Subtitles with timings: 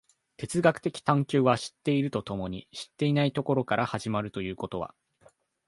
[0.37, 4.95] 哲学的探求は知っていると共に知っていないところから始まるということは、